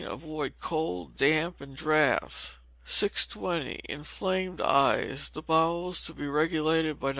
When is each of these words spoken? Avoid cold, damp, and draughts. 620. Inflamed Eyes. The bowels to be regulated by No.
Avoid 0.03 0.53
cold, 0.59 1.15
damp, 1.15 1.61
and 1.61 1.75
draughts. 1.77 2.57
620. 2.85 3.81
Inflamed 3.87 4.59
Eyes. 4.59 5.29
The 5.29 5.43
bowels 5.43 6.03
to 6.07 6.15
be 6.15 6.25
regulated 6.25 6.99
by 6.99 7.09
No. 7.09 7.09